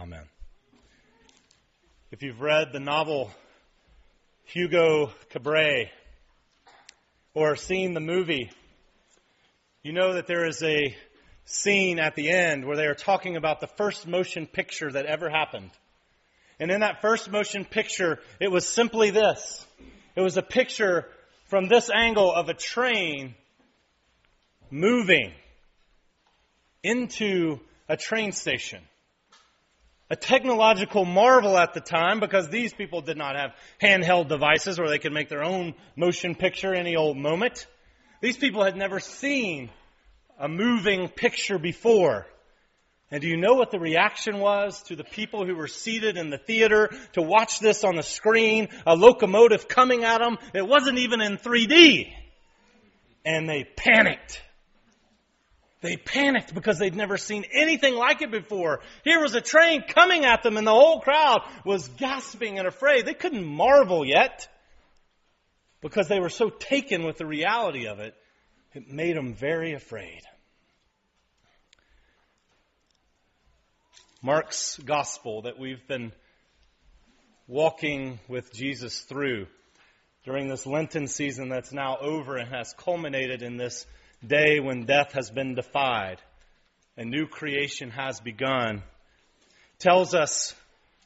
[0.00, 0.24] Amen.
[2.10, 3.30] If you've read the novel
[4.44, 5.90] Hugo Cabret
[7.34, 8.50] or seen the movie,
[9.82, 10.96] you know that there is a
[11.44, 15.28] scene at the end where they are talking about the first motion picture that ever
[15.28, 15.70] happened.
[16.58, 19.66] And in that first motion picture, it was simply this.
[20.16, 21.08] It was a picture
[21.48, 23.34] from this angle of a train
[24.70, 25.34] moving
[26.82, 28.80] into a train station.
[30.10, 34.88] A technological marvel at the time because these people did not have handheld devices where
[34.88, 37.66] they could make their own motion picture any old moment.
[38.20, 39.70] These people had never seen
[40.38, 42.26] a moving picture before.
[43.12, 46.30] And do you know what the reaction was to the people who were seated in
[46.30, 48.68] the theater to watch this on the screen?
[48.86, 50.38] A locomotive coming at them.
[50.54, 52.12] It wasn't even in 3D.
[53.24, 54.42] And they panicked.
[55.80, 58.80] They panicked because they'd never seen anything like it before.
[59.02, 63.06] Here was a train coming at them and the whole crowd was gasping and afraid.
[63.06, 64.46] They couldn't marvel yet
[65.80, 68.14] because they were so taken with the reality of it.
[68.74, 70.20] It made them very afraid.
[74.22, 76.12] Mark's gospel that we've been
[77.48, 79.46] walking with Jesus through
[80.24, 83.86] during this Lenten season that's now over and has culminated in this
[84.26, 86.20] day when death has been defied
[86.96, 88.82] and new creation has begun,
[89.78, 90.54] tells us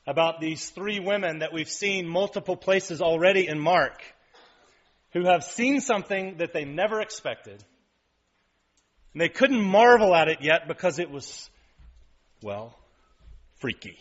[0.06, 4.02] about these three women that we've seen multiple places already in Mark
[5.12, 7.64] who have seen something that they never expected.
[9.12, 11.48] And they couldn't marvel at it yet because it was,
[12.42, 12.76] well,
[13.60, 13.96] freaky.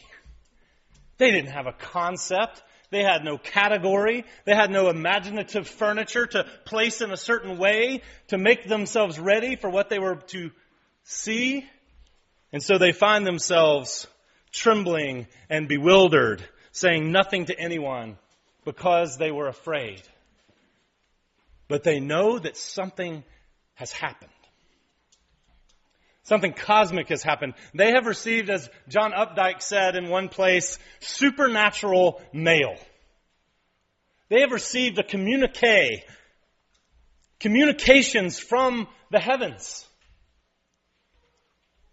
[1.19, 2.63] They didn't have a concept.
[2.93, 4.23] They had no category.
[4.45, 9.55] They had no imaginative furniture to place in a certain way to make themselves ready
[9.55, 10.51] for what they were to
[11.03, 11.67] see.
[12.51, 14.05] And so they find themselves
[14.51, 18.15] trembling and bewildered, saying nothing to anyone
[18.63, 20.03] because they were afraid.
[21.67, 23.23] But they know that something
[23.73, 24.29] has happened.
[26.23, 27.53] Something cosmic has happened.
[27.73, 32.75] They have received, as John Updike said in one place, supernatural mail.
[34.29, 36.03] They have received a communique,
[37.39, 39.85] communications from the heavens.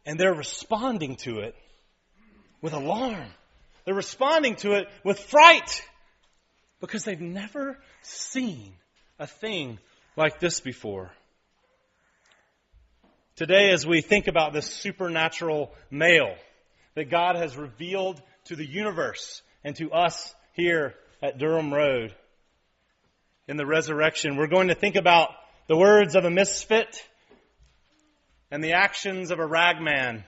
[0.07, 1.55] And they're responding to it
[2.63, 3.29] with alarm.
[3.85, 5.83] They're responding to it with fright
[6.81, 8.75] because they've never seen
[9.19, 9.79] a thing
[10.17, 11.11] like this before.
[13.41, 16.35] Today, as we think about this supernatural mail
[16.95, 20.93] that God has revealed to the universe and to us here
[21.23, 22.15] at Durham Road
[23.49, 25.31] in the resurrection, we're going to think about
[25.69, 27.03] the words of a misfit
[28.51, 30.25] and the actions of a ragman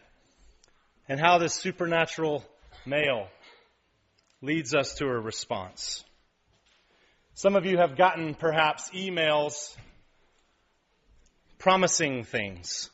[1.06, 2.43] and how this supernatural
[2.87, 3.29] mail
[4.41, 6.03] leads us to a response.
[7.34, 9.77] Some of you have gotten perhaps emails
[11.59, 12.89] promising things.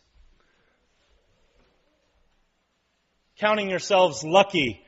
[3.38, 4.80] Counting yourselves lucky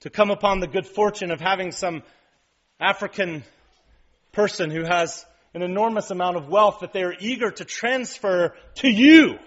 [0.00, 2.02] to come upon the good fortune of having some
[2.78, 3.42] African
[4.32, 8.88] person who has an enormous amount of wealth that they are eager to transfer to
[8.88, 9.38] you.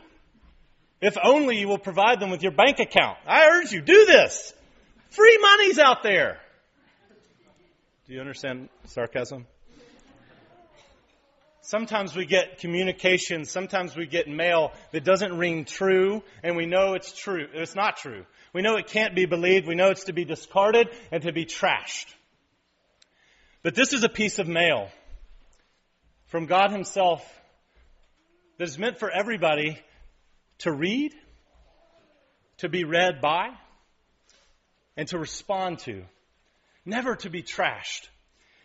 [1.01, 3.17] If only you will provide them with your bank account.
[3.27, 4.53] I urge you, do this.
[5.09, 6.39] Free money's out there.
[8.07, 9.45] Do you understand sarcasm?
[11.67, 16.93] Sometimes we get communication, sometimes we get mail that doesn't ring true, and we know
[16.93, 17.45] it's true.
[17.53, 18.25] It's not true.
[18.53, 19.67] We know it can't be believed.
[19.67, 22.05] We know it's to be discarded and to be trashed.
[23.63, 24.87] But this is a piece of mail
[26.27, 27.21] from God Himself
[28.57, 29.77] that is meant for everybody
[30.59, 31.11] to read,
[32.59, 33.49] to be read by,
[34.95, 36.05] and to respond to.
[36.85, 38.07] Never to be trashed.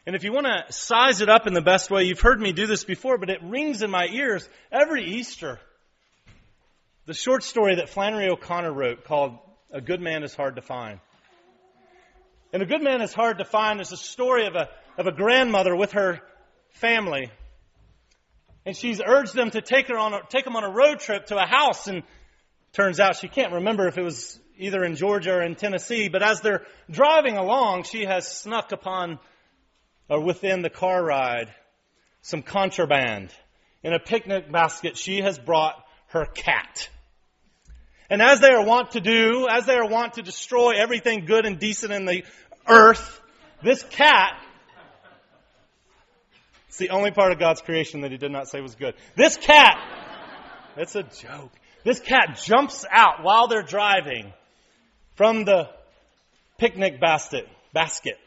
[0.05, 2.53] And if you want to size it up in the best way, you've heard me
[2.53, 5.61] do this before, but it rings in my ears every Easter.
[7.07, 9.39] The short story that Flannery O'Connor wrote called
[9.71, 10.99] a good man is hard to find.
[12.53, 14.69] And a good man is hard to find is a story of a,
[14.99, 16.21] of a grandmother with her
[16.71, 17.31] family.
[18.66, 21.27] And she's urged them to take her on a, take them on a road trip
[21.27, 22.03] to a house and
[22.72, 26.22] turns out she can't remember if it was either in Georgia or in Tennessee, but
[26.22, 29.19] as they're driving along, she has snuck upon
[30.09, 31.53] or within the car ride
[32.22, 33.31] some contraband.
[33.83, 35.75] In a picnic basket, she has brought
[36.09, 36.89] her cat.
[38.09, 41.47] And as they are wont to do, as they are wont to destroy everything good
[41.47, 42.25] and decent in the
[42.69, 43.21] earth,
[43.63, 44.34] this cat,
[46.69, 48.95] it's the only part of God's creation that he did not say was good.
[49.16, 49.77] This cat,
[50.77, 51.53] it's a joke.
[51.84, 54.33] This cat jumps out while they're driving
[55.16, 55.69] from the
[56.59, 58.19] picnic basket, basket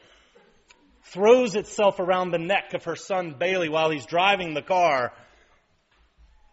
[1.06, 5.14] throws itself around the neck of her son Bailey while he's driving the car,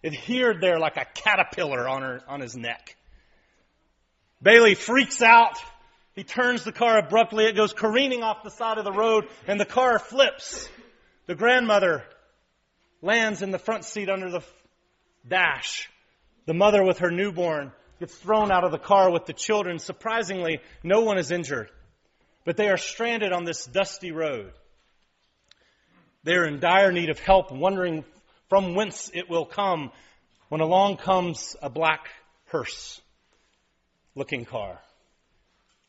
[0.05, 2.97] adhered there like a caterpillar on, her, on his neck.
[4.43, 5.59] Bailey freaks out.
[6.15, 7.45] He turns the car abruptly.
[7.45, 10.69] It goes careening off the side of the road and the car flips.
[11.27, 12.05] The grandmother
[13.01, 14.43] lands in the front seat under the
[15.27, 15.89] dash.
[16.47, 19.79] The mother with her newborn gets thrown out of the car with the children.
[19.79, 21.71] Surprisingly, no one is injured.
[22.44, 24.53] But they are stranded on this dusty road.
[26.25, 28.05] They're in dire need of help, wondering
[28.49, 29.91] from whence it will come
[30.49, 32.09] when along comes a black
[32.47, 33.00] hearse
[34.15, 34.79] looking car.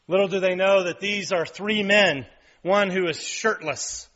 [0.07, 2.25] Little do they know that these are three men,
[2.61, 4.07] one who is shirtless,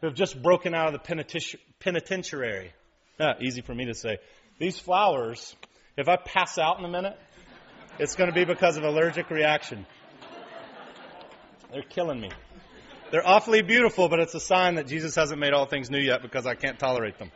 [0.00, 2.72] who have just broken out of the penitentiary.
[3.20, 4.18] Ah, easy for me to say.
[4.58, 5.54] These flowers,
[5.96, 7.18] if I pass out in a minute,
[7.98, 9.86] it's going to be because of allergic reaction.
[11.74, 12.30] They're killing me.
[13.10, 16.22] They're awfully beautiful, but it's a sign that Jesus hasn't made all things new yet
[16.22, 17.32] because I can't tolerate them.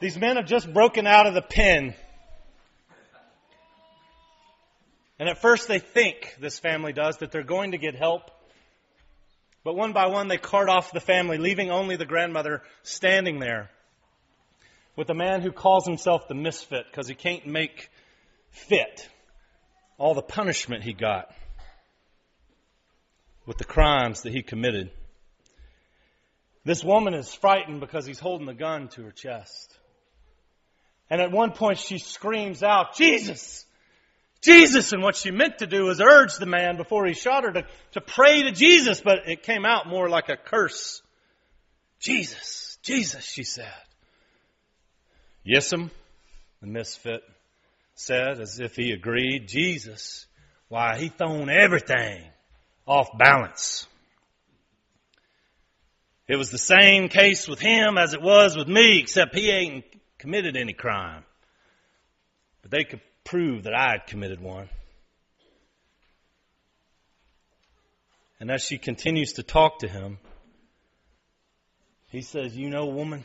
[0.00, 1.94] These men have just broken out of the pen.
[5.20, 8.22] And at first they think, this family does, that they're going to get help.
[9.62, 13.70] But one by one they cart off the family, leaving only the grandmother standing there
[14.96, 17.88] with a man who calls himself the misfit because he can't make
[18.50, 19.08] fit
[19.96, 21.32] all the punishment he got
[23.48, 24.90] with the crimes that he committed.
[26.64, 29.74] This woman is frightened because he's holding the gun to her chest.
[31.08, 33.64] And at one point she screams out, Jesus!
[34.42, 34.92] Jesus!
[34.92, 37.64] And what she meant to do was urge the man before he shot her to,
[37.92, 41.00] to pray to Jesus, but it came out more like a curse.
[42.00, 42.76] Jesus!
[42.82, 43.72] Jesus, she said.
[45.42, 45.90] Yes'm,
[46.60, 47.22] the misfit
[47.94, 49.48] said as if he agreed.
[49.48, 50.26] Jesus,
[50.68, 52.24] why, he thrown everything
[52.88, 53.86] off balance.
[56.26, 59.84] It was the same case with him as it was with me, except he ain't
[60.18, 61.24] committed any crime.
[62.62, 64.68] But they could prove that I had committed one.
[68.40, 70.18] And as she continues to talk to him,
[72.10, 73.24] he says, You know, woman,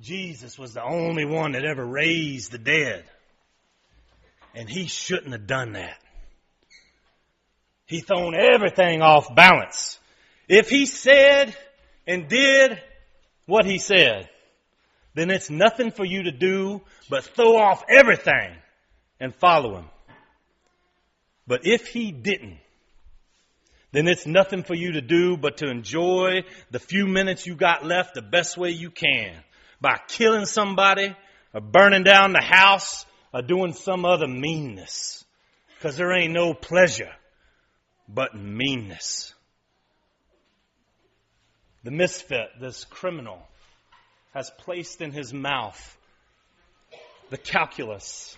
[0.00, 3.04] Jesus was the only one that ever raised the dead.
[4.54, 5.98] And he shouldn't have done that.
[7.90, 9.98] He thrown everything off balance.
[10.48, 11.56] If he said
[12.06, 12.80] and did
[13.46, 14.30] what he said,
[15.14, 18.54] then it's nothing for you to do but throw off everything
[19.18, 19.86] and follow him.
[21.48, 22.58] But if he didn't,
[23.90, 27.84] then it's nothing for you to do but to enjoy the few minutes you got
[27.84, 29.34] left the best way you can
[29.80, 31.16] by killing somebody
[31.52, 33.04] or burning down the house
[33.34, 35.24] or doing some other meanness.
[35.82, 37.10] Cause there ain't no pleasure
[38.12, 39.34] but meanness.
[41.84, 43.40] The misfit, this criminal,
[44.34, 45.96] has placed in his mouth
[47.30, 48.36] the calculus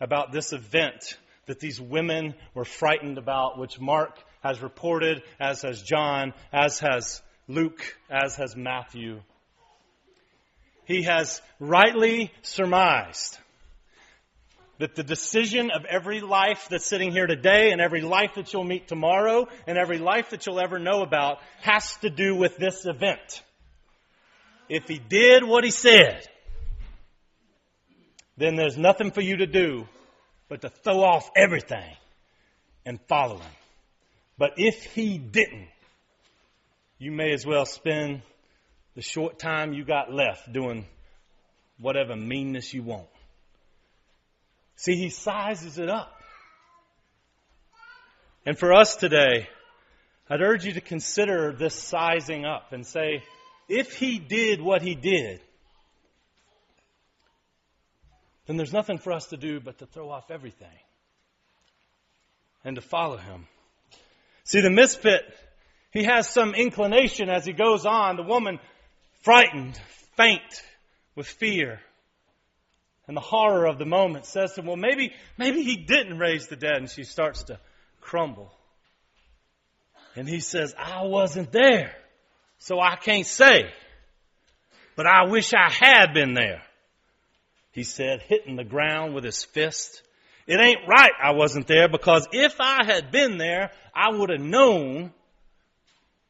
[0.00, 5.82] about this event that these women were frightened about, which Mark has reported, as has
[5.82, 9.20] John, as has Luke, as has Matthew.
[10.84, 13.38] He has rightly surmised
[14.80, 18.64] that the decision of every life that's sitting here today and every life that you'll
[18.64, 22.86] meet tomorrow and every life that you'll ever know about has to do with this
[22.86, 23.42] event.
[24.70, 26.26] If he did what he said,
[28.38, 29.86] then there's nothing for you to do
[30.48, 31.94] but to throw off everything
[32.86, 33.52] and follow him.
[34.38, 35.68] But if he didn't,
[36.98, 38.22] you may as well spend
[38.94, 40.86] the short time you got left doing
[41.78, 43.08] whatever meanness you want.
[44.80, 46.10] See, he sizes it up.
[48.46, 49.46] And for us today,
[50.30, 53.22] I'd urge you to consider this sizing up and say,
[53.68, 55.42] if he did what he did,
[58.46, 60.78] then there's nothing for us to do but to throw off everything
[62.64, 63.46] and to follow him.
[64.44, 65.24] See, the misfit,
[65.92, 68.16] he has some inclination as he goes on.
[68.16, 68.58] The woman,
[69.20, 69.78] frightened,
[70.16, 70.62] faint
[71.16, 71.80] with fear,
[73.10, 76.46] and the horror of the moment says to him, well, maybe, maybe he didn't raise
[76.46, 76.76] the dead.
[76.76, 77.58] And she starts to
[78.00, 78.52] crumble.
[80.14, 81.92] And he says, I wasn't there,
[82.60, 83.64] so I can't say.
[84.94, 86.62] But I wish I had been there.
[87.72, 90.02] He said, hitting the ground with his fist.
[90.46, 94.40] It ain't right I wasn't there because if I had been there, I would have
[94.40, 95.12] known.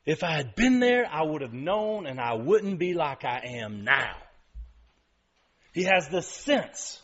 [0.06, 3.42] If I had been there, I would have known and I wouldn't be like I
[3.58, 4.16] am now.
[5.72, 7.00] He has this sense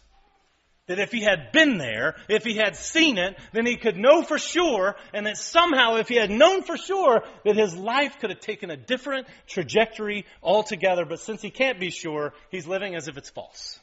[0.87, 4.23] that if he had been there, if he had seen it, then he could know
[4.23, 8.31] for sure, and that somehow if he had known for sure, that his life could
[8.31, 11.05] have taken a different trajectory altogether.
[11.05, 13.81] But since he can't be sure, he's living as if it's false.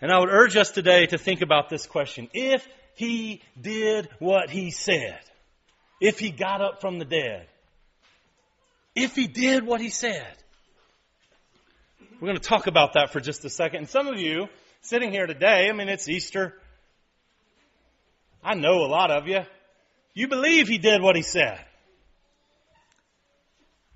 [0.00, 2.28] And I would urge us today to think about this question.
[2.32, 5.18] If he did what he said,
[6.00, 7.48] if he got up from the dead,
[8.94, 10.36] if he did what he said,
[12.20, 13.78] we're going to talk about that for just a second.
[13.78, 14.48] And some of you,
[14.80, 16.54] sitting here today, I mean, it's Easter.
[18.42, 19.42] I know a lot of you.
[20.14, 21.60] You believe he did what he said.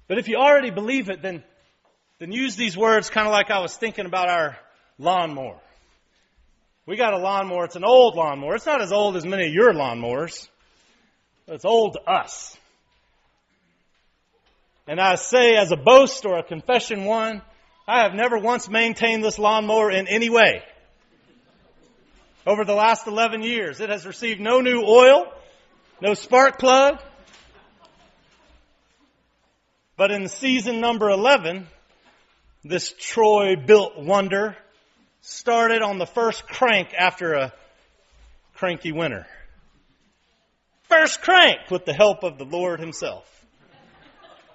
[0.07, 1.43] But if you already believe it, then,
[2.21, 4.57] then use these words kind of like I was thinking about our
[4.99, 5.59] lawnmower.
[6.87, 7.64] We got a lawnmower.
[7.64, 8.55] It's an old lawnmower.
[8.55, 10.49] It's not as old as many of your lawnmowers.
[11.47, 12.57] But it's old to us.
[14.87, 17.43] And I say as a boast or a confession one,
[17.87, 20.62] I have never once maintained this lawnmower in any way.
[22.47, 25.33] Over the last 11 years, it has received no new oil,
[26.01, 27.01] no spark plug.
[29.97, 31.67] But in season number 11,
[32.65, 34.57] this Troy-Bilt wonder
[35.21, 37.53] started on the first crank after a
[38.55, 39.27] cranky winter.
[40.85, 43.29] First crank with the help of the Lord Himself.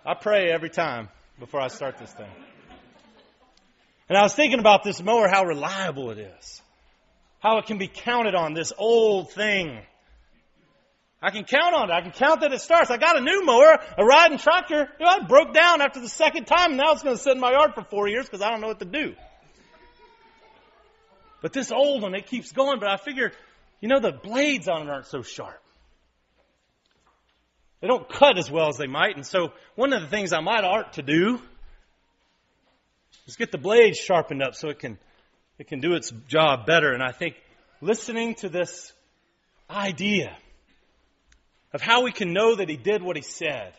[0.06, 2.30] I pray every time before I start this thing.
[4.10, 6.62] And I was thinking about this mower, how reliable it is
[7.40, 9.80] how it can be counted on, this old thing.
[11.22, 11.94] I can count on it.
[11.94, 12.92] I can count that it starts.
[12.92, 14.90] I got a new mower, a riding tractor.
[15.00, 17.40] You know, I broke down after the second time, now it's going to sit in
[17.40, 19.16] my yard for four years because I don't know what to do.
[21.42, 22.80] But this old one, it keeps going.
[22.80, 23.32] But I figure,
[23.82, 25.62] you know, the blades on it aren't so sharp.
[27.82, 29.16] They don't cut as well as they might.
[29.16, 31.40] And so one of the things I might art to do
[33.26, 34.98] is get the blade sharpened up so it can
[35.60, 36.94] it can do its job better.
[36.94, 37.36] And I think
[37.82, 38.94] listening to this
[39.70, 40.38] idea
[41.74, 43.74] of how we can know that he did what he said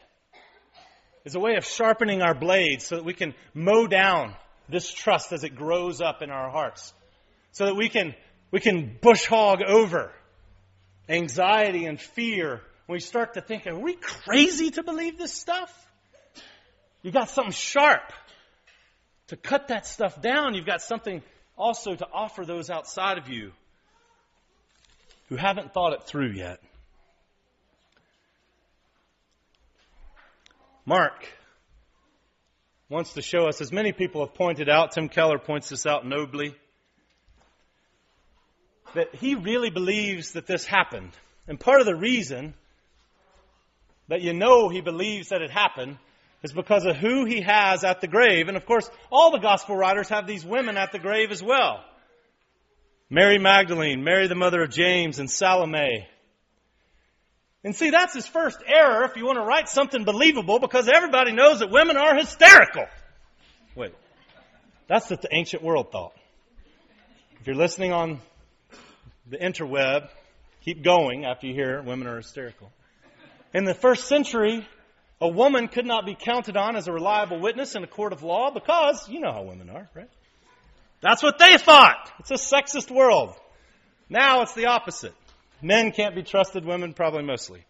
[1.25, 4.35] is a way of sharpening our blades so that we can mow down
[4.69, 6.93] this trust as it grows up in our hearts.
[7.53, 8.15] So that we can,
[8.51, 10.13] we can bush hog over
[11.09, 15.73] anxiety and fear when we start to think, are we crazy to believe this stuff?
[17.03, 18.13] You got something sharp
[19.29, 20.55] to cut that stuff down.
[20.55, 21.23] You've got something
[21.57, 23.53] also to offer those outside of you
[25.29, 26.61] who haven't thought it through yet.
[30.87, 31.29] Mark
[32.89, 36.07] wants to show us, as many people have pointed out, Tim Keller points this out
[36.07, 36.55] nobly,
[38.95, 41.11] that he really believes that this happened.
[41.47, 42.55] And part of the reason
[44.09, 45.99] that you know he believes that it happened
[46.43, 48.49] is because of who he has at the grave.
[48.49, 51.85] And of course, all the gospel writers have these women at the grave as well.
[53.11, 56.07] Mary Magdalene, Mary the mother of James, and Salome.
[57.65, 61.33] And see, that's his first error if you want to write something believable because everybody
[61.33, 62.87] knows that women are hysterical.
[63.75, 63.95] Wait.
[64.87, 66.13] That's what the ancient world thought.
[67.41, 68.21] If you're listening on
[69.29, 70.09] the interweb,
[70.65, 72.71] keep going after you hear women are hysterical.
[73.53, 74.67] In the first century,
[75.21, 78.23] a woman could not be counted on as a reliable witness in a court of
[78.23, 80.11] law because you know how women are, right?
[81.01, 82.11] That's what they thought.
[82.21, 83.35] It's a sexist world.
[84.09, 85.15] Now it's the opposite.
[85.61, 87.65] Men can't be trusted, women probably mostly.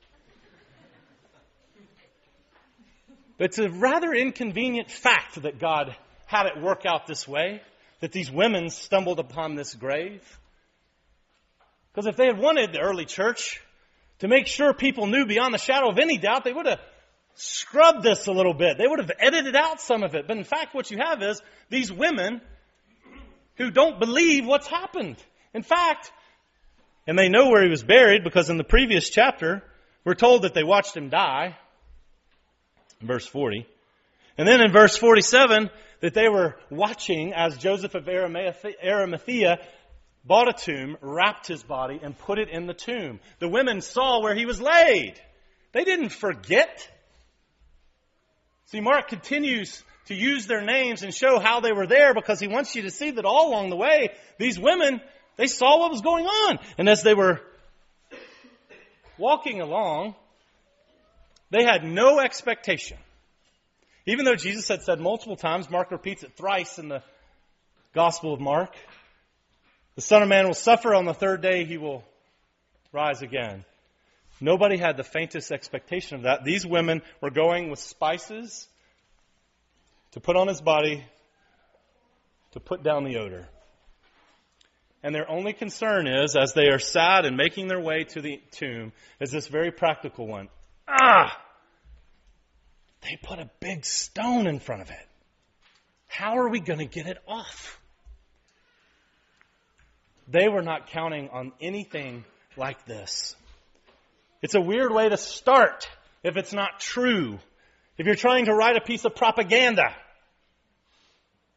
[3.38, 5.95] But it's a rather inconvenient fact that God
[6.26, 7.62] had it work out this way,
[8.00, 10.23] that these women stumbled upon this grave.
[11.93, 13.62] Because if they had wanted the early church
[14.19, 16.81] to make sure people knew beyond the shadow of any doubt, they would have
[17.38, 18.78] scrubbed this a little bit.
[18.78, 20.26] They would have edited out some of it.
[20.26, 21.40] But in fact, what you have is
[21.71, 22.40] these women
[23.57, 25.16] who don't believe what's happened.
[25.54, 26.12] In fact,
[27.07, 29.62] and they know where he was buried because in the previous chapter,
[30.04, 31.57] we're told that they watched him die.
[33.00, 33.66] Verse 40.
[34.37, 39.59] And then in verse 47, that they were watching as Joseph of Arimathea
[40.25, 43.21] bought a tomb, wrapped his body, and put it in the tomb.
[43.38, 45.14] The women saw where he was laid.
[45.73, 46.88] They didn't forget.
[48.70, 52.48] See, Mark continues to use their names and show how they were there because he
[52.48, 55.00] wants you to see that all along the way, these women,
[55.37, 56.58] they saw what was going on.
[56.76, 57.40] And as they were
[59.16, 60.14] walking along,
[61.50, 62.98] they had no expectation.
[64.06, 67.02] Even though Jesus had said multiple times, Mark repeats it thrice in the
[67.94, 68.75] Gospel of Mark,
[69.94, 72.04] the Son of Man will suffer on the third day, he will
[72.92, 73.64] rise again.
[74.40, 76.45] Nobody had the faintest expectation of that.
[76.45, 78.68] These women were going with spices
[80.12, 81.04] to put on his body
[82.52, 83.49] to put down the odor.
[85.02, 88.40] And their only concern is, as they are sad and making their way to the
[88.50, 90.49] tomb, is this very practical one.
[90.88, 91.40] Ah!
[93.02, 95.07] They put a big stone in front of it.
[96.09, 97.80] How are we going to get it off?
[100.26, 102.25] They were not counting on anything
[102.57, 103.37] like this.
[104.42, 105.88] It's a weird way to start
[106.23, 107.38] if it's not true.
[107.97, 109.95] If you're trying to write a piece of propaganda,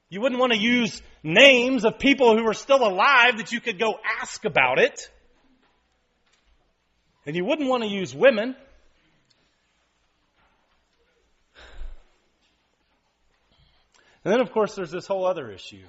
[0.09, 3.79] you wouldn't want to use names of people who are still alive that you could
[3.79, 5.09] go ask about it.
[7.25, 8.55] And you wouldn't want to use women.
[14.23, 15.85] And then, of course, there's this whole other issue.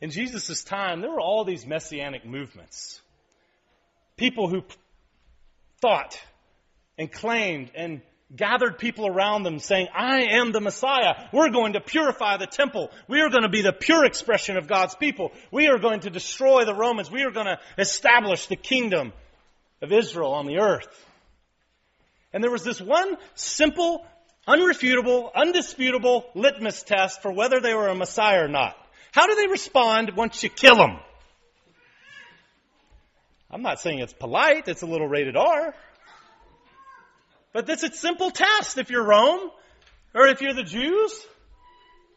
[0.00, 3.00] In Jesus' time, there were all these messianic movements.
[4.22, 4.62] People who
[5.80, 6.16] thought
[6.96, 8.02] and claimed and
[8.36, 11.28] gathered people around them saying, I am the Messiah.
[11.32, 12.92] We're going to purify the temple.
[13.08, 15.32] We are going to be the pure expression of God's people.
[15.50, 17.10] We are going to destroy the Romans.
[17.10, 19.12] We are going to establish the kingdom
[19.82, 20.86] of Israel on the earth.
[22.32, 24.06] And there was this one simple,
[24.46, 28.76] unrefutable, undisputable litmus test for whether they were a Messiah or not.
[29.10, 31.00] How do they respond once you kill them?
[33.52, 35.74] I'm not saying it's polite, it's a little rated R.
[37.52, 39.50] But it's a simple test if you're Rome
[40.14, 41.26] or if you're the Jews.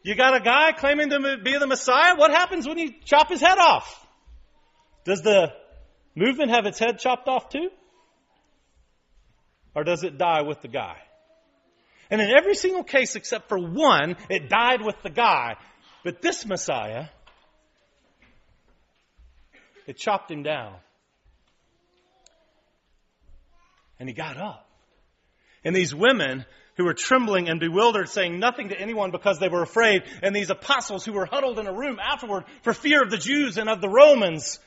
[0.02, 2.14] You got a guy claiming to be the Messiah.
[2.16, 4.06] What happens when you chop his head off?
[5.04, 5.52] Does the
[6.14, 7.68] movement have its head chopped off too?
[9.74, 10.96] Or does it die with the guy?
[12.10, 15.56] And in every single case except for one, it died with the guy.
[16.02, 17.06] But this Messiah,
[19.86, 20.76] it chopped him down.
[23.98, 24.68] And he got up.
[25.64, 26.44] And these women
[26.76, 30.50] who were trembling and bewildered, saying nothing to anyone because they were afraid, and these
[30.50, 33.80] apostles who were huddled in a room afterward for fear of the Jews and of
[33.80, 34.58] the Romans,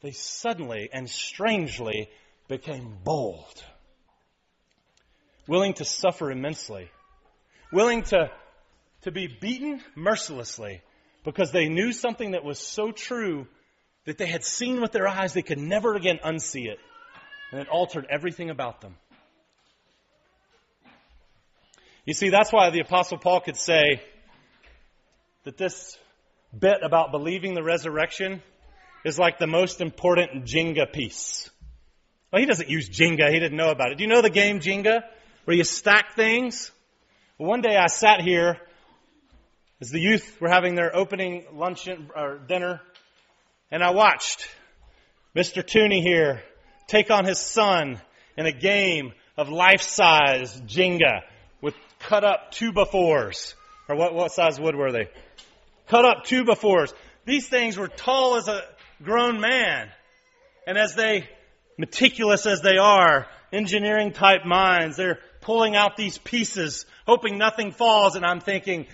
[0.00, 2.08] they suddenly and strangely
[2.46, 3.64] became bold,
[5.48, 6.88] willing to suffer immensely,
[7.72, 8.30] willing to
[9.02, 10.82] to be beaten mercilessly
[11.24, 13.46] because they knew something that was so true
[14.08, 16.78] that they had seen with their eyes they could never again unsee it.
[17.52, 18.96] And it altered everything about them.
[22.06, 24.02] You see, that's why the Apostle Paul could say
[25.44, 25.98] that this
[26.58, 28.40] bit about believing the resurrection
[29.04, 31.50] is like the most important Jenga piece.
[32.32, 33.30] Well, he doesn't use Jenga.
[33.30, 33.98] He didn't know about it.
[33.98, 35.02] Do you know the game Jenga?
[35.44, 36.72] Where you stack things?
[37.36, 38.56] Well, one day I sat here
[39.82, 42.80] as the youth were having their opening luncheon or dinner,
[43.70, 44.48] and I watched
[45.36, 45.62] Mr.
[45.62, 46.42] Tooney here
[46.86, 48.00] take on his son
[48.36, 51.20] in a game of life-size Jenga
[51.60, 53.54] with cut up two by fours.
[53.88, 55.08] Or what, what size wood were they?
[55.88, 56.92] Cut up two by fours.
[57.24, 58.62] These things were tall as a
[59.02, 59.88] grown man.
[60.66, 61.28] And as they,
[61.78, 68.16] meticulous as they are, engineering type minds, they're pulling out these pieces, hoping nothing falls,
[68.16, 68.86] and I'm thinking,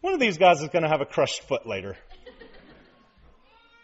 [0.00, 1.96] one of these guys is going to have a crushed foot later.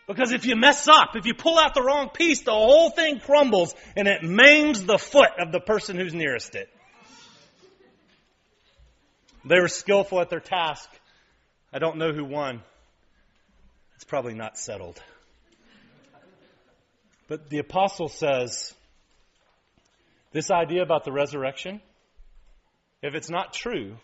[0.06, 3.20] Because if you mess up, if you pull out the wrong piece, the whole thing
[3.20, 6.68] crumbles and it maims the foot of the person who's nearest it.
[9.44, 10.88] They were skillful at their task.
[11.72, 12.62] I don't know who won.
[13.96, 15.00] It's probably not settled.
[17.28, 18.74] But the apostle says
[20.32, 21.80] this idea about the resurrection,
[23.02, 23.96] if it's not true,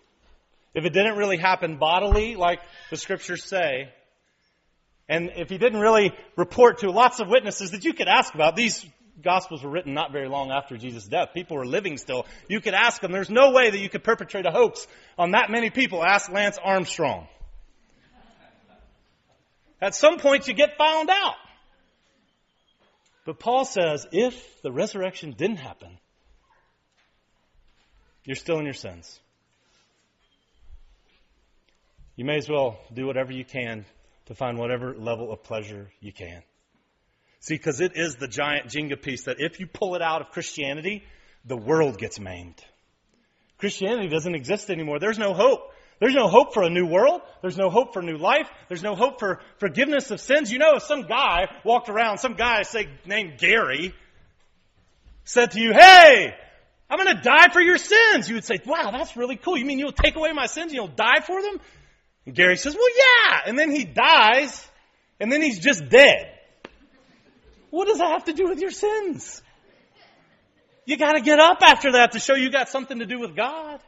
[0.75, 3.93] if it didn't really happen bodily, like the scriptures say,
[5.09, 8.57] and if he didn't really report to lots of witnesses that you could ask about,
[8.57, 8.85] these
[9.23, 11.31] gospels were written not very long after Jesus' death.
[11.35, 12.27] People were living still.
[12.49, 13.11] You could ask them.
[13.11, 14.87] There's no way that you could perpetrate a hoax
[15.19, 16.05] on that many people.
[16.05, 17.27] Ask Lance Armstrong.
[19.81, 21.37] At some point you get found out.
[23.25, 25.99] But Paul says if the resurrection didn't happen,
[28.25, 29.21] you're still in your sins
[32.19, 33.87] you may as well do whatever you can
[34.29, 36.43] to find whatever level of pleasure you can.
[37.41, 40.31] See, because it is the giant Jenga piece that if you pull it out of
[40.31, 41.03] Christianity,
[41.45, 42.63] the world gets maimed.
[43.57, 44.99] Christianity doesn't exist anymore.
[44.99, 45.73] There's no hope.
[45.99, 47.23] There's no hope for a new world.
[47.41, 48.49] There's no hope for new life.
[48.69, 50.53] There's no hope for forgiveness of sins.
[50.53, 53.95] You know, if some guy walked around, some guy, say, named Gary,
[55.25, 56.35] said to you, Hey,
[56.89, 58.29] I'm going to die for your sins.
[58.29, 59.57] You would say, Wow, that's really cool.
[59.57, 61.61] You mean you'll take away my sins and you'll die for them?
[62.29, 63.39] And Gary says, well, yeah.
[63.47, 64.69] And then he dies,
[65.19, 66.31] and then he's just dead.
[67.71, 69.41] What does that have to do with your sins?
[70.85, 73.81] You gotta get up after that to show you got something to do with God.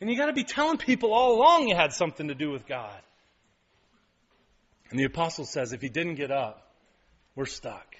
[0.00, 2.66] And you got to be telling people all along you had something to do with
[2.66, 3.00] God.
[4.90, 6.72] And the apostle says if he didn't get up,
[7.36, 7.94] we're stuck.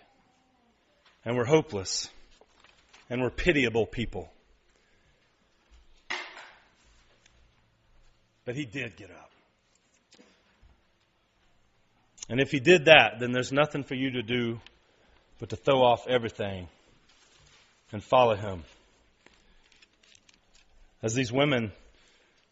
[1.24, 2.10] And we're hopeless.
[3.08, 4.32] And we're pitiable people.
[8.44, 9.27] But he did get up.
[12.28, 14.60] And if he did that, then there's nothing for you to do
[15.38, 16.68] but to throw off everything
[17.92, 18.64] and follow him.
[21.02, 21.72] As these women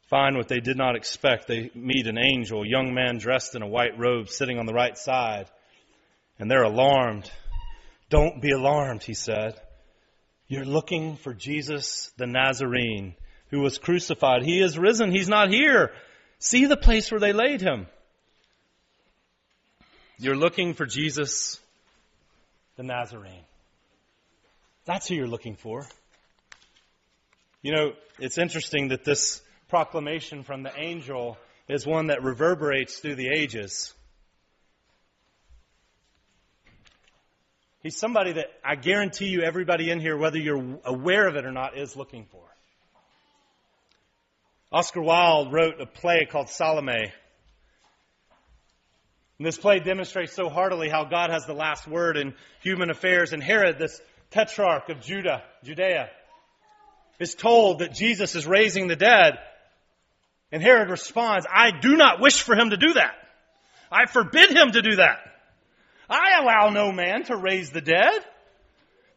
[0.08, 3.62] find what they did not expect, they meet an angel, a young man dressed in
[3.62, 5.46] a white robe sitting on the right side,
[6.38, 7.30] and they're alarmed.
[8.08, 9.60] Don't be alarmed, he said.
[10.48, 13.14] You're looking for Jesus the Nazarene
[13.50, 14.42] who was crucified.
[14.44, 15.10] He is risen.
[15.10, 15.92] He's not here.
[16.38, 17.86] See the place where they laid him.
[20.18, 21.60] You're looking for Jesus
[22.76, 23.44] the Nazarene.
[24.86, 25.86] That's who you're looking for.
[27.60, 31.36] You know, it's interesting that this proclamation from the angel
[31.68, 33.92] is one that reverberates through the ages.
[37.82, 41.52] He's somebody that I guarantee you everybody in here, whether you're aware of it or
[41.52, 42.42] not, is looking for.
[44.72, 47.12] Oscar Wilde wrote a play called Salome.
[49.38, 53.32] And this play demonstrates so heartily how God has the last word in human affairs.
[53.32, 56.08] And Herod, this tetrarch of Judah, Judea,
[57.20, 59.34] is told that Jesus is raising the dead.
[60.52, 63.14] And Herod responds, I do not wish for him to do that.
[63.90, 65.18] I forbid him to do that.
[66.08, 68.24] I allow no man to raise the dead.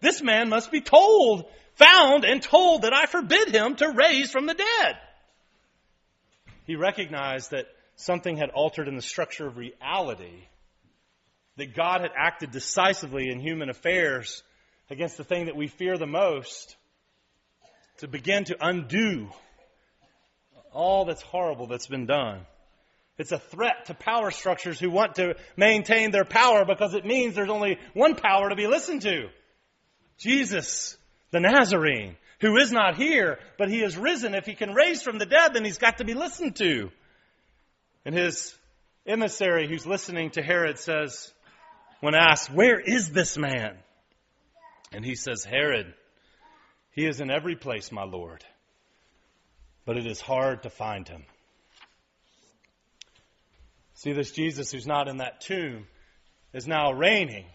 [0.02, 4.48] This man must be told, found and told that I forbid him to raise from
[4.48, 4.96] the dead.
[6.66, 7.66] He recognized that
[8.00, 10.48] something had altered in the structure of reality,
[11.58, 14.42] that God had acted decisively in human affairs
[14.90, 16.78] against the thing that we fear the most
[17.98, 19.28] to begin to undo
[20.72, 22.40] all that's horrible that's been done.
[23.18, 27.36] It's a threat to power structures who want to maintain their power because it means
[27.36, 29.28] there's only one power to be listened to.
[30.18, 30.98] Jesus,
[31.32, 34.36] the Nazarene, who is not here, but he is risen.
[34.36, 36.92] If he can raise from the dead, then he's got to be listened to.
[38.06, 38.56] And his
[39.06, 41.32] emissary who's listening to Herod says,
[42.00, 43.78] when asked, Where is this man?
[44.92, 45.94] And he says, Herod,
[46.92, 48.44] he is in every place, my Lord,
[49.86, 51.26] but it is hard to find him.
[53.96, 55.86] See, this Jesus who's not in that tomb
[56.54, 57.46] is now reigning,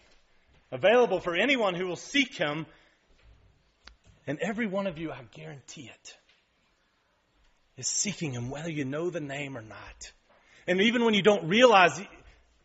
[0.71, 2.65] available for anyone who will seek him.
[4.27, 6.17] And every one of you, I guarantee it,
[7.77, 10.11] is seeking him, whether you know the name or not.
[10.67, 12.01] And even when you don't realize,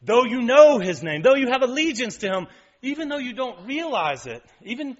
[0.02, 2.46] though you know his name, though you have allegiance to him,
[2.82, 4.96] even though you don't realize it, even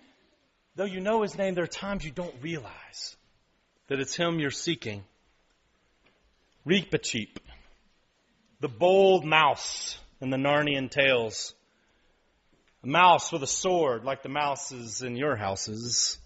[0.77, 3.17] though you know his name, there are times you don't realize
[3.89, 5.05] that it's him you're seeking.
[6.67, 7.39] Reepicheep
[8.61, 11.55] the bold mouse in the Narnian tales.
[12.85, 16.19] A mouse with a sword, like the mouses in your houses.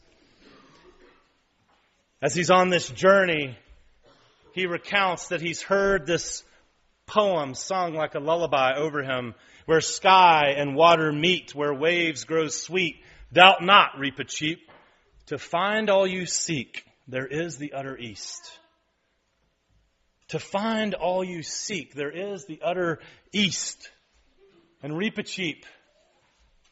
[2.21, 3.57] As he's on this journey,
[4.53, 6.43] he recounts that he's heard this
[7.07, 9.35] poem sung like a lullaby over him,
[9.67, 12.97] where sky and water meet, where waves grow sweet.
[13.33, 14.59] Doubt not, Reepicheep,
[15.27, 18.59] to find all you seek, there is the utter east.
[20.29, 23.01] To find all you seek, there is the utter
[23.33, 23.91] east.
[24.83, 25.65] And Reepicheep,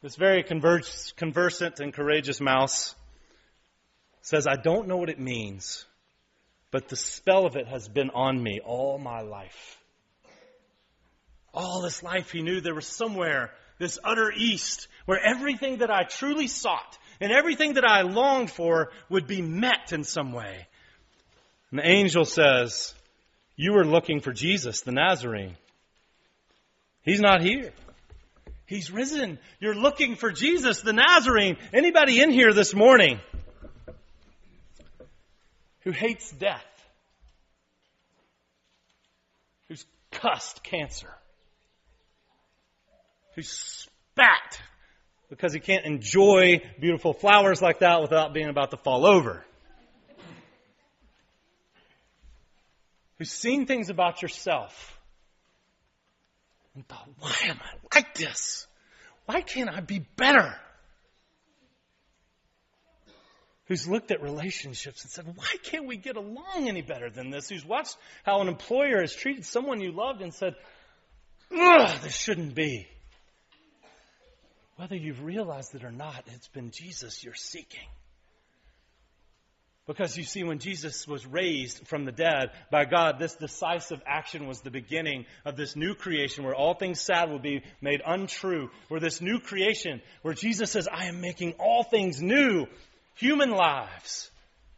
[0.03, 2.95] this very converse, conversant and courageous mouse,
[4.23, 5.85] says, I don't know what it means,
[6.71, 9.79] but the spell of it has been on me all my life.
[11.55, 16.05] All this life, he knew there was somewhere, this utter east, where everything that I
[16.05, 20.67] truly sought and everything that I longed for would be met in some way.
[21.71, 22.95] And the angel says,
[23.57, 25.57] you were looking for Jesus, the Nazarene.
[27.03, 27.73] He's not here.
[28.67, 29.39] He's risen.
[29.61, 31.59] You're looking for Jesus, the Nazarene.
[31.73, 33.21] Anybody in here this morning
[35.81, 36.65] who hates death?
[39.69, 41.11] Who's cussed cancer?
[43.35, 44.61] Who's spat
[45.31, 49.45] because he can't enjoy beautiful flowers like that without being about to fall over?
[53.23, 54.99] who's seen things about yourself
[56.75, 58.67] and thought, why am I like this?
[59.27, 60.57] Why can't I be better?
[63.67, 67.49] Who's looked at relationships and said, why can't we get along any better than this?
[67.49, 70.57] Who's watched how an employer has treated someone you loved and said,
[71.57, 72.89] ugh, this shouldn't be.
[74.83, 77.87] Whether you've realized it or not, it's been Jesus you're seeking.
[79.87, 84.49] Because you see, when Jesus was raised from the dead by God, this decisive action
[84.49, 88.71] was the beginning of this new creation where all things sad will be made untrue.
[88.89, 92.67] Where this new creation, where Jesus says, I am making all things new,
[93.15, 94.33] human lives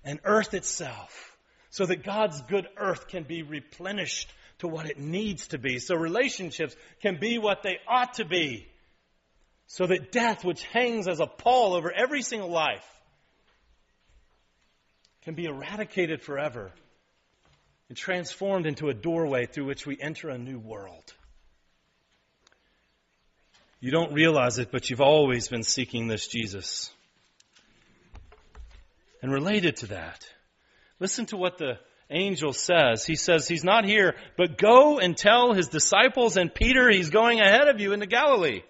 [0.05, 1.35] and earth itself,
[1.71, 5.79] so that God's good earth can be replenished to what it needs to be.
[5.79, 8.69] So relationships can be what they ought to be.
[9.75, 12.87] So that death, which hangs as a pall over every single life,
[15.25, 16.71] can be eradicated forever
[17.89, 21.13] and transformed into a doorway through which we enter a new world.
[23.81, 26.93] You don't realize it, but you've always been seeking this Jesus.
[29.23, 30.25] And related to that,
[31.01, 33.05] listen to what the angel says.
[33.05, 37.41] He says, He's not here, but go and tell his disciples and Peter he's going
[37.41, 38.63] ahead of you into Galilee.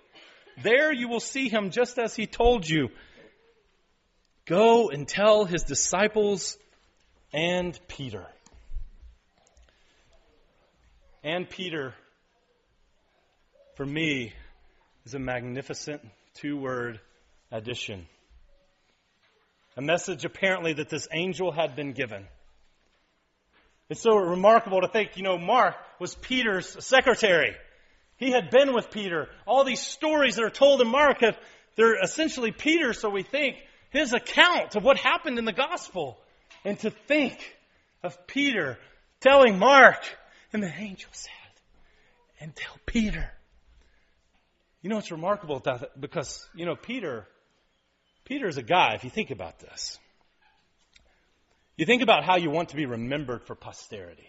[0.62, 2.88] There you will see him just as he told you.
[4.46, 6.58] Go and tell his disciples
[7.32, 8.26] and Peter.
[11.22, 11.94] And Peter,
[13.76, 14.34] for me,
[15.06, 16.02] is a magnificent
[16.34, 17.00] two word
[17.50, 18.06] addition.
[19.76, 22.26] A message apparently that this angel had been given.
[23.88, 27.56] It's so remarkable to think, you know, Mark was Peter's secretary.
[28.16, 29.28] He had been with Peter.
[29.46, 31.36] All these stories that are told in Mark, have,
[31.76, 33.56] they're essentially Peter, so we think
[33.90, 36.18] his account of what happened in the gospel.
[36.64, 37.38] And to think
[38.02, 38.78] of Peter
[39.20, 40.02] telling Mark,
[40.52, 41.30] and the angel said,
[42.40, 43.30] and tell Peter.
[44.82, 47.26] You know, it's remarkable that because, you know, Peter,
[48.24, 49.98] Peter is a guy, if you think about this.
[51.76, 54.28] You think about how you want to be remembered for posterity.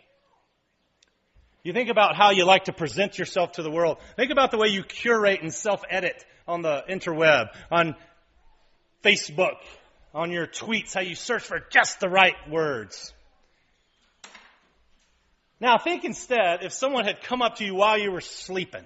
[1.65, 3.97] You think about how you like to present yourself to the world.
[4.17, 7.95] Think about the way you curate and self edit on the interweb, on
[9.03, 9.55] Facebook,
[10.13, 13.11] on your tweets, how you search for just the right words.
[15.59, 18.85] Now think instead if someone had come up to you while you were sleeping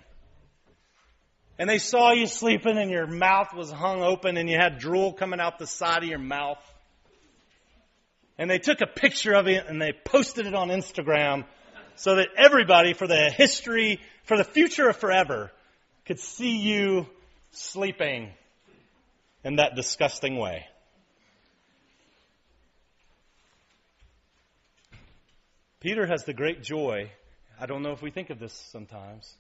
[1.58, 5.12] and they saw you sleeping and your mouth was hung open and you had drool
[5.12, 6.64] coming out the side of your mouth
[8.38, 11.44] and they took a picture of it and they posted it on Instagram
[12.00, 15.52] so that everybody for the history, for the future of forever
[16.06, 17.06] could see you
[17.52, 18.32] sleeping
[19.44, 20.66] in that disgusting way.
[25.82, 27.12] Peter has the great joy,
[27.60, 29.34] I don't know if we think of this sometimes,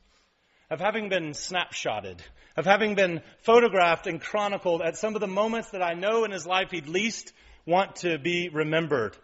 [0.69, 2.19] of having been snapshotted,
[2.57, 6.31] of having been photographed and chronicled at some of the moments that I know in
[6.31, 7.31] his life he'd least
[7.65, 9.15] want to be remembered.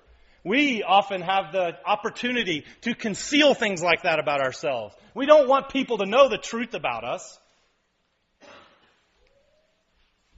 [0.45, 4.95] We often have the opportunity to conceal things like that about ourselves.
[5.15, 7.39] We don't want people to know the truth about us.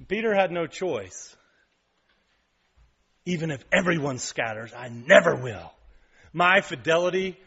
[0.08, 1.36] Peter had no choice.
[3.26, 5.74] Even if everyone scatters, I never will.
[6.32, 7.38] My fidelity,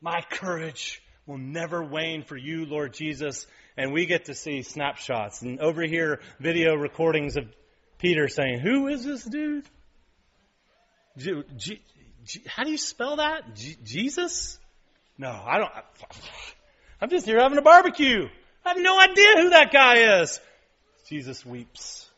[0.00, 3.46] my courage will never wane for you, Lord Jesus.
[3.76, 7.44] And we get to see snapshots and over here video recordings of
[7.98, 9.68] Peter saying, Who is this dude?
[11.18, 11.82] G- G-
[12.24, 13.54] G- how do you spell that?
[13.54, 14.58] Jesus?
[15.18, 15.72] No, I don't.
[17.00, 18.28] I'm just here having a barbecue.
[18.64, 20.40] I have no idea who that guy is.
[21.08, 22.08] Jesus weeps.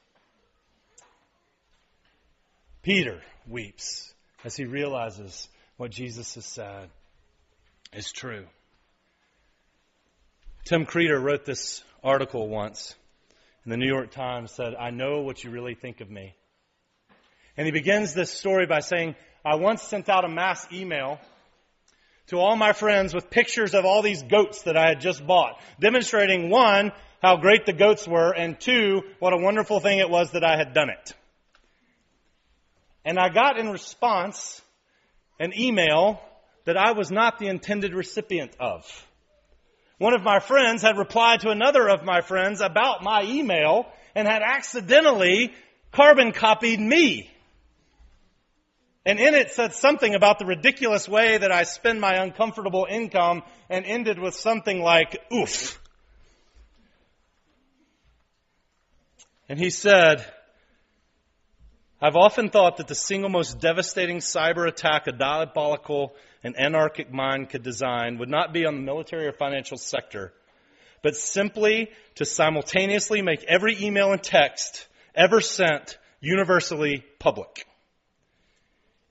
[2.82, 4.12] Peter weeps
[4.44, 6.88] as he realizes what Jesus has said
[7.92, 8.46] is true.
[10.64, 12.94] Tim Kreider wrote this article once
[13.64, 16.34] in the New York Times said, I know what you really think of me.
[17.56, 21.18] And he begins this story by saying, I once sent out a mass email
[22.28, 25.60] to all my friends with pictures of all these goats that I had just bought,
[25.80, 30.30] demonstrating one, how great the goats were, and two, what a wonderful thing it was
[30.32, 31.12] that I had done it.
[33.04, 34.62] And I got in response
[35.38, 36.20] an email
[36.66, 38.84] that I was not the intended recipient of.
[39.98, 44.28] One of my friends had replied to another of my friends about my email and
[44.28, 45.52] had accidentally
[45.92, 47.30] carbon copied me.
[49.06, 53.42] And in it said something about the ridiculous way that I spend my uncomfortable income
[53.70, 55.80] and ended with something like, oof.
[59.48, 60.24] And he said,
[62.00, 67.50] I've often thought that the single most devastating cyber attack a diabolical and anarchic mind
[67.50, 70.32] could design would not be on the military or financial sector,
[71.02, 77.66] but simply to simultaneously make every email and text ever sent universally public.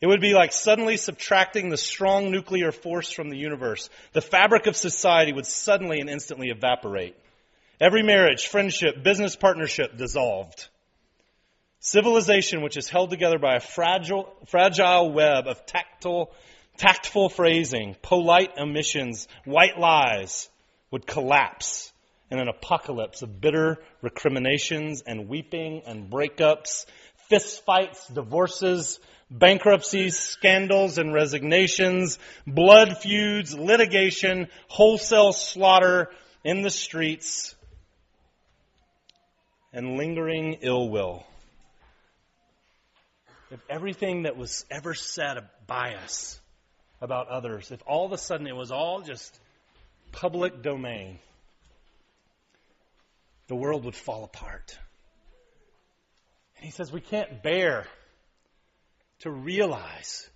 [0.02, 3.90] It would be like suddenly subtracting the strong nuclear force from the universe.
[4.14, 7.16] The fabric of society would suddenly and instantly evaporate.
[7.82, 10.68] Every marriage, friendship, business partnership dissolved.
[11.80, 16.32] Civilization, which is held together by a fragile, fragile web of tactile,
[16.78, 20.50] tactful phrasing, polite omissions, white lies,
[20.92, 21.92] would collapse
[22.32, 26.86] in an apocalypse of bitter recriminations and weeping and breakups,
[27.30, 29.00] fistfights, divorces,
[29.32, 36.10] bankruptcies, scandals and resignations, blood feuds, litigation, wholesale slaughter
[36.44, 37.56] in the streets,
[39.72, 41.26] and lingering ill will.
[43.52, 45.38] If everything that was ever said
[45.68, 46.40] by us
[47.02, 49.40] about others, if all of a sudden it was all just
[50.12, 51.20] public domain,
[53.48, 54.78] the world would fall apart.
[56.60, 57.88] And he says we can't bear
[59.20, 60.30] to realize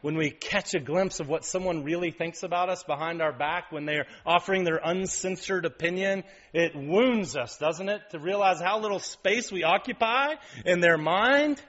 [0.00, 3.70] when we catch a glimpse of what someone really thinks about us behind our back,
[3.70, 8.00] when they're offering their uncensored opinion, it wounds us, doesn't it?
[8.12, 11.60] To realize how little space we occupy in their mind,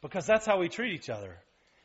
[0.00, 1.36] because that's how we treat each other.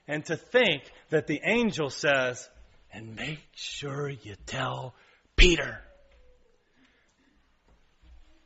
[0.08, 2.48] And to think that the angel says,
[2.94, 4.96] and make sure you tell
[5.36, 5.82] Peter.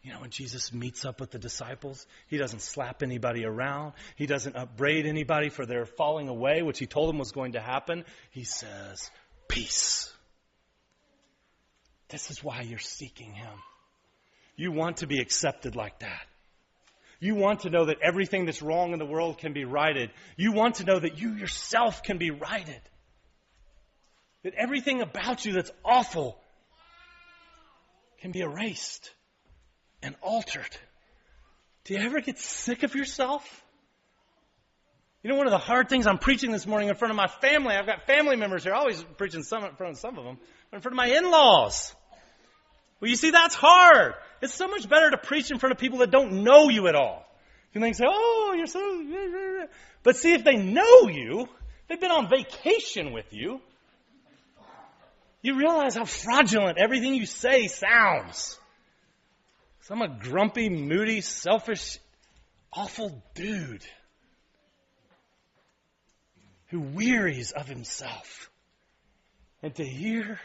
[0.04, 3.94] You know, when Jesus meets up with the disciples, he doesn't slap anybody around.
[4.16, 7.60] He doesn't upbraid anybody for their falling away, which he told them was going to
[7.60, 8.04] happen.
[8.32, 9.12] He says,
[9.48, 10.12] Peace.
[12.10, 13.54] This is why you're seeking him.
[14.56, 16.26] You want to be accepted like that.
[17.20, 20.10] You want to know that everything that's wrong in the world can be righted.
[20.36, 22.82] You want to know that you yourself can be righted.
[24.44, 26.42] That everything about you that's awful
[28.22, 29.12] can be erased
[30.04, 30.78] and altered.
[31.84, 33.44] Do you ever get sick of yourself?
[35.24, 37.28] You know, one of the hard things I'm preaching this morning in front of my
[37.28, 40.38] family, I've got family members here, always preaching some in front of some of them,
[40.70, 41.94] but in front of my in-laws.
[43.00, 44.14] Well, you see, that's hard.
[44.42, 46.96] It's so much better to preach in front of people that don't know you at
[46.96, 47.26] all.
[47.74, 49.68] You can say, oh, you're so,
[50.04, 51.48] but see, if they know you,
[51.88, 53.62] they've been on vacation with you,
[55.42, 58.60] you realize how fraudulent everything you say sounds.
[59.92, 62.00] So I'm a grumpy, moody, selfish,
[62.72, 63.84] awful dude
[66.68, 68.50] who wearies of himself.
[69.62, 70.40] And to hear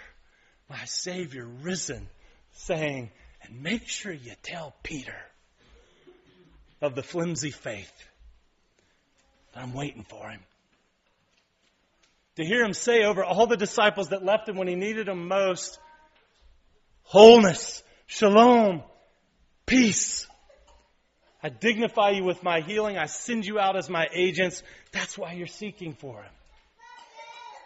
[0.68, 2.08] my Savior risen
[2.54, 5.14] saying, and make sure you tell Peter
[6.82, 7.92] of the flimsy faith
[9.54, 10.40] that I'm waiting for him.
[12.34, 15.28] To hear him say over all the disciples that left him when he needed them
[15.28, 15.78] most,
[17.04, 18.82] wholeness, shalom,
[19.66, 20.26] peace.
[21.42, 22.96] I dignify you with my healing.
[22.96, 24.62] I send you out as my agents.
[24.92, 26.32] That's why you're seeking for him.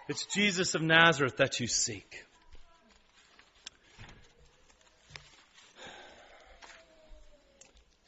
[0.09, 2.25] It's Jesus of Nazareth that you seek.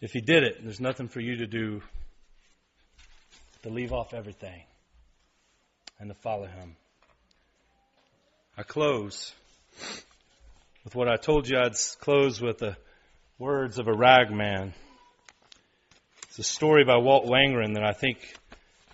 [0.00, 1.80] If he did it, there's nothing for you to do
[3.62, 4.64] But to leave off everything
[6.00, 6.74] and to follow him.
[8.58, 9.32] I close
[10.82, 12.76] with what I told you I'd close with the
[13.38, 14.74] words of a ragman.
[16.28, 18.18] It's a story by Walt Wangerin that I think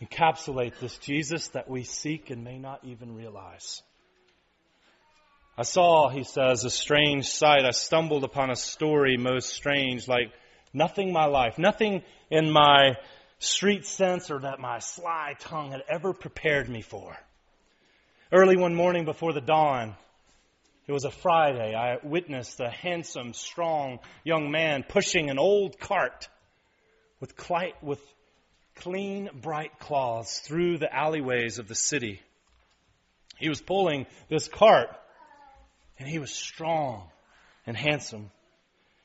[0.00, 3.82] encapsulates this Jesus that we seek and may not even realize.
[5.56, 7.64] I saw, he says, a strange sight.
[7.64, 10.32] I stumbled upon a story most strange, like
[10.72, 12.96] nothing in my life, nothing in my
[13.40, 17.16] street sense or that my sly tongue had ever prepared me for.
[18.30, 19.96] Early one morning before the dawn,
[20.88, 26.30] it was a Friday, I witnessed a handsome, strong young man pushing an old cart
[27.20, 27.34] with,
[27.82, 28.00] with
[28.74, 32.22] clean, bright cloths through the alleyways of the city.
[33.38, 34.88] He was pulling this cart,
[35.98, 37.10] and he was strong
[37.66, 38.30] and handsome.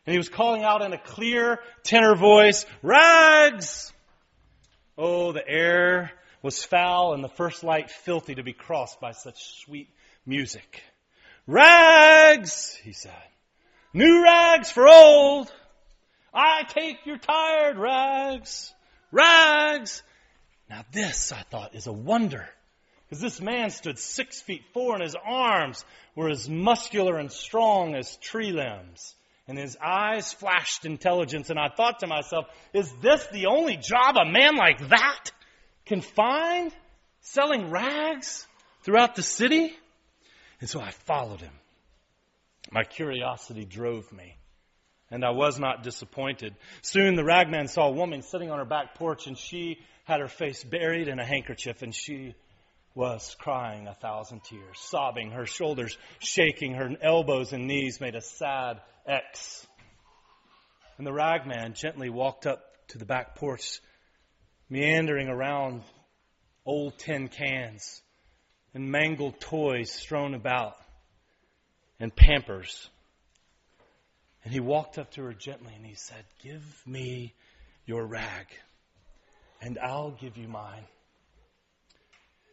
[0.05, 3.91] And he was calling out in a clear tenor voice, Rags!
[4.97, 9.63] Oh, the air was foul and the first light filthy to be crossed by such
[9.65, 9.89] sweet
[10.25, 10.81] music.
[11.47, 13.13] Rags, he said.
[13.93, 15.51] New rags for old.
[16.33, 18.73] I take your tired rags.
[19.11, 20.01] Rags.
[20.69, 22.47] Now this, I thought, is a wonder.
[23.07, 25.85] Because this man stood six feet four and his arms
[26.15, 29.13] were as muscular and strong as tree limbs
[29.47, 31.49] and his eyes flashed intelligence.
[31.49, 35.31] And I thought to myself, is this the only job a man like that
[35.85, 36.73] can find?
[37.21, 38.45] Selling rags
[38.83, 39.73] throughout the city?
[40.63, 41.51] And so I followed him.
[42.71, 44.37] My curiosity drove me.
[45.11, 46.55] And I was not disappointed.
[46.81, 50.29] Soon the ragman saw a woman sitting on her back porch and she had her
[50.29, 52.33] face buried in a handkerchief and she
[52.95, 58.21] was crying a thousand tears, sobbing, her shoulders shaking, her elbows and knees made a
[58.21, 59.67] sad X.
[60.97, 63.81] And the ragman gently walked up to the back porch,
[64.69, 65.81] meandering around
[66.65, 68.01] old tin cans
[68.73, 70.75] and mangled toys strewn about
[71.99, 72.89] and pampers.
[74.43, 77.33] And he walked up to her gently and he said, Give me
[77.85, 78.47] your rag,
[79.61, 80.85] and I'll give you mine.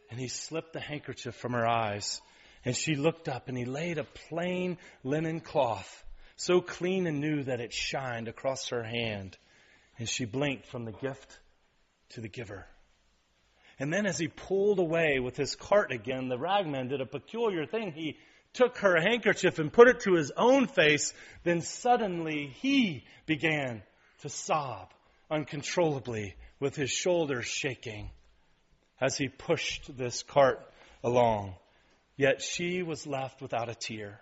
[0.09, 2.21] And he slipped the handkerchief from her eyes,
[2.65, 6.03] and she looked up, and he laid a plain linen cloth,
[6.35, 9.37] so clean and new that it shined across her hand.
[9.97, 11.39] And she blinked from the gift
[12.09, 12.65] to the giver.
[13.81, 17.65] And then as he pulled away with his cart again, the ragman did a peculiar
[17.65, 17.91] thing.
[17.91, 18.15] He
[18.53, 21.13] took her handkerchief and put it to his own face.
[21.43, 23.81] Then suddenly he began
[24.21, 24.93] to sob
[25.31, 28.11] uncontrollably with his shoulders shaking
[29.01, 30.59] as he pushed this cart
[31.03, 31.55] along.
[32.15, 34.21] Yet she was left without a tear.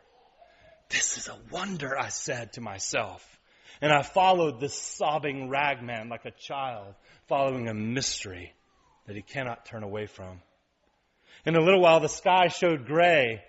[0.87, 3.27] This is a wonder, I said to myself.
[3.81, 6.95] And I followed this sobbing ragman like a child
[7.27, 8.53] following a mystery
[9.09, 10.39] that he cannot turn away from.
[11.43, 13.41] In a little while, the sky showed gray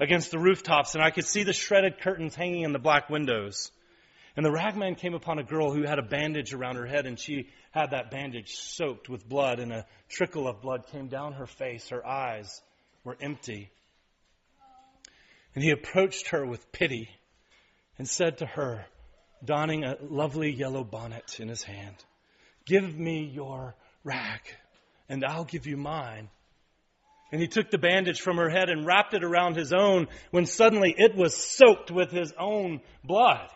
[0.00, 3.70] against the rooftops, and I could see the shredded curtains hanging in the black windows.
[4.34, 7.20] And the ragman came upon a girl who had a bandage around her head, and
[7.20, 11.46] she had that bandage soaked with blood, and a trickle of blood came down her
[11.46, 11.90] face.
[11.90, 12.62] Her eyes
[13.04, 13.70] were empty.
[15.54, 17.10] And he approached her with pity
[17.98, 18.86] and said to her,
[19.44, 21.96] donning a lovely yellow bonnet in his hand,
[22.64, 24.40] Give me your rag
[25.08, 26.28] and I'll give you mine.
[27.30, 30.46] And he took the bandage from her head and wrapped it around his own when
[30.46, 33.48] suddenly it was soaked with his own blood.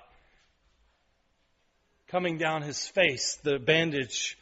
[2.09, 4.36] Coming down his face, the bandage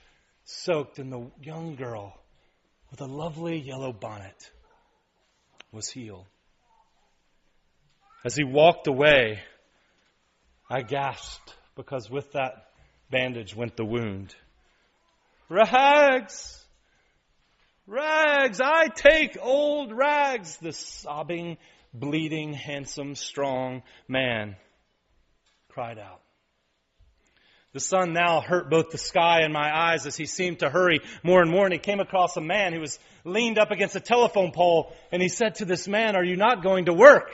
[0.44, 2.18] soaked, and the young girl
[2.90, 4.50] with a lovely yellow bonnet
[5.70, 6.26] was healed.
[8.24, 9.38] As he walked away,
[10.68, 12.66] I gasped because with that
[13.10, 14.34] bandage went the wound.
[15.48, 16.59] Rags!
[17.90, 21.58] Rags, I take old rags, the sobbing,
[21.92, 24.54] bleeding, handsome, strong man
[25.70, 26.20] cried out.
[27.72, 31.00] The sun now hurt both the sky and my eyes as he seemed to hurry
[31.24, 34.00] more and more, and he came across a man who was leaned up against a
[34.00, 37.32] telephone pole, and he said to this man, Are you not going to work?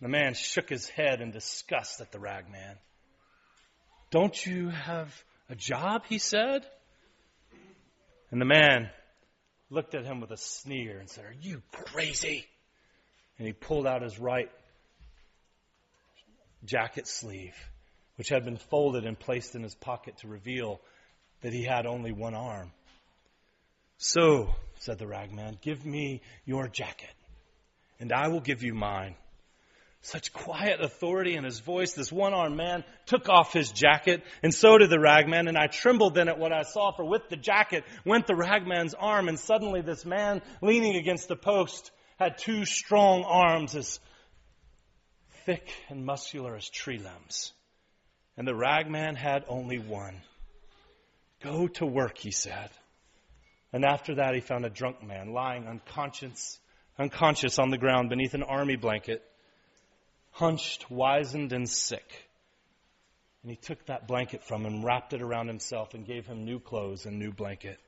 [0.00, 2.76] The man shook his head in disgust at the rag man.
[4.10, 5.12] Don't you have
[5.50, 6.04] a job?
[6.08, 6.64] he said.
[8.30, 8.88] And the man
[9.70, 12.46] looked at him with a sneer and said, Are you crazy?
[13.38, 14.50] And he pulled out his right
[16.64, 17.54] jacket sleeve,
[18.16, 20.80] which had been folded and placed in his pocket to reveal
[21.42, 22.72] that he had only one arm.
[23.98, 27.14] So, said the ragman, give me your jacket,
[28.00, 29.16] and I will give you mine.
[30.00, 31.92] Such quiet authority in his voice.
[31.92, 35.66] This one armed man took off his jacket, and so did the ragman, and I
[35.66, 39.38] trembled then at what I saw, for with the jacket went the ragman's arm, and
[39.38, 44.00] suddenly this man leaning against the post had two strong arms as
[45.44, 47.52] thick and muscular as tree limbs.
[48.36, 50.22] And the ragman had only one.
[51.42, 52.70] Go to work, he said.
[53.72, 56.58] And after that, he found a drunk man lying unconscious,
[56.98, 59.22] unconscious on the ground beneath an army blanket
[60.38, 62.28] hunched, wizened, and sick.
[63.42, 66.60] And he took that blanket from him, wrapped it around himself, and gave him new
[66.60, 67.78] clothes and new blanket.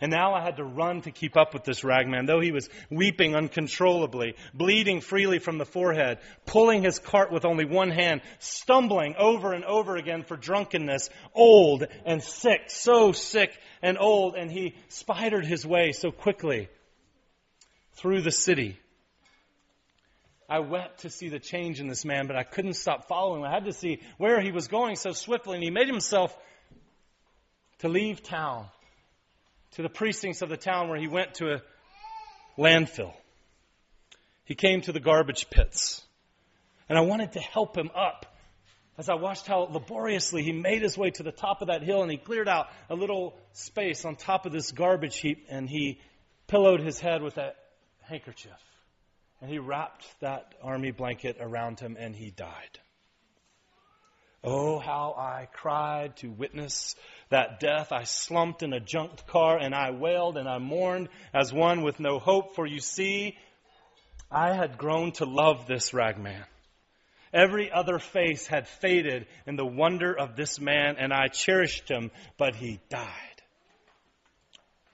[0.00, 2.68] And now I had to run to keep up with this ragman, though he was
[2.90, 9.14] weeping uncontrollably, bleeding freely from the forehead, pulling his cart with only one hand, stumbling
[9.16, 14.74] over and over again for drunkenness, old and sick, so sick and old, and he
[14.88, 16.68] spidered his way so quickly
[17.92, 18.78] through the city
[20.52, 23.42] I wept to see the change in this man, but I couldn't stop following.
[23.42, 26.36] I had to see where he was going so swiftly, and he made himself
[27.78, 28.66] to leave town,
[29.76, 31.62] to the precincts of the town where he went to a
[32.58, 33.14] landfill.
[34.44, 36.04] He came to the garbage pits,
[36.86, 38.26] and I wanted to help him up.
[38.98, 42.02] As I watched how laboriously he made his way to the top of that hill
[42.02, 45.98] and he cleared out a little space on top of this garbage heap and he
[46.46, 47.56] pillowed his head with that
[48.02, 48.52] handkerchief.
[49.42, 52.78] And he wrapped that army blanket around him and he died.
[54.44, 56.94] Oh, how I cried to witness
[57.30, 57.90] that death.
[57.90, 61.98] I slumped in a junked car and I wailed and I mourned as one with
[61.98, 62.54] no hope.
[62.54, 63.36] For you see,
[64.30, 66.44] I had grown to love this ragman.
[67.34, 72.12] Every other face had faded in the wonder of this man and I cherished him,
[72.38, 73.08] but he died.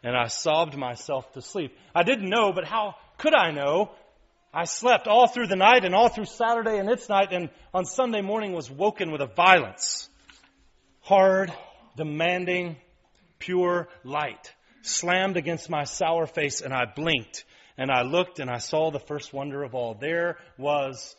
[0.02, 1.76] And I sobbed myself to sleep.
[1.94, 3.90] I didn't know, but how could I know
[4.52, 7.84] I slept all through the night and all through Saturday and its night, and on
[7.84, 10.08] Sunday morning was woken with a violence.
[11.00, 11.52] Hard,
[11.96, 12.76] demanding
[13.38, 17.44] pure light, slammed against my sour face, and I blinked,
[17.76, 19.94] and I looked, and I saw the first wonder of all.
[19.94, 21.14] There was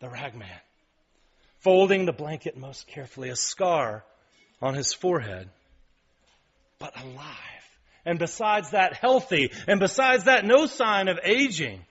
[0.00, 0.48] the ragman,
[1.60, 4.04] folding the blanket most carefully, a scar
[4.60, 5.48] on his forehead,
[6.80, 7.28] but alive.
[8.04, 9.52] And besides that, healthy.
[9.68, 11.84] And besides that, no sign of aging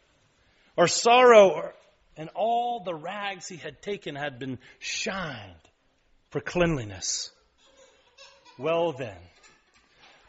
[0.75, 1.73] or sorrow or,
[2.17, 5.69] and all the rags he had taken had been shined
[6.29, 7.31] for cleanliness.
[8.57, 9.17] Well then,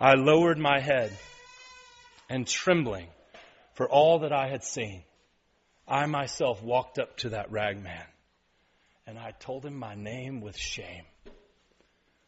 [0.01, 1.13] I lowered my head
[2.29, 3.09] and trembling
[3.75, 5.03] for all that I had seen,
[5.87, 8.05] I myself walked up to that rag man
[9.07, 11.05] and I told him my name with shame,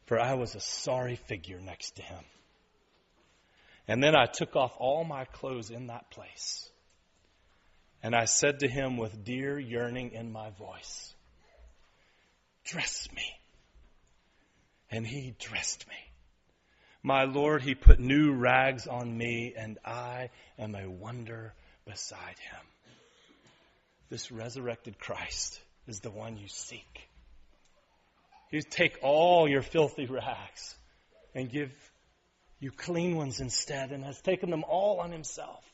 [0.07, 2.25] for I was a sorry figure next to him.
[3.87, 6.69] And then I took off all my clothes in that place.
[8.05, 11.15] And I said to him with dear yearning in my voice,
[12.63, 13.25] Dress me.
[14.91, 15.95] And he dressed me.
[17.03, 20.29] My Lord, he put new rags on me, and I
[20.59, 21.55] am a wonder
[21.87, 22.61] beside him.
[24.11, 27.09] This resurrected Christ is the one you seek.
[28.51, 30.77] He take all your filthy rags
[31.35, 31.73] and give
[32.61, 35.65] you clean ones instead, and has taken them all on himself.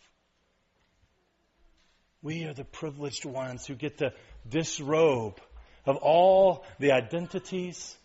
[2.22, 4.12] We are the privileged ones who get to
[4.48, 5.40] disrobe
[5.86, 7.96] of all the identities,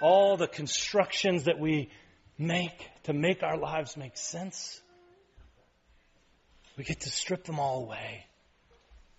[0.00, 1.90] all the constructions that we
[2.38, 4.80] make to make our lives make sense.
[6.76, 8.26] We get to strip them all away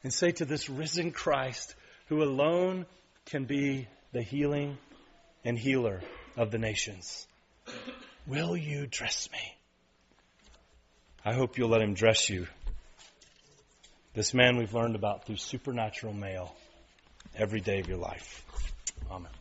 [0.03, 1.75] and say to this risen Christ,
[2.07, 2.85] who alone
[3.25, 4.77] can be the healing
[5.43, 6.01] and healer
[6.35, 7.27] of the nations,
[8.27, 9.55] Will you dress me?
[11.23, 12.47] I hope you'll let him dress you.
[14.17, 16.55] This man we've learned about through supernatural mail
[17.35, 18.43] every day of your life.
[19.11, 19.36] Amen.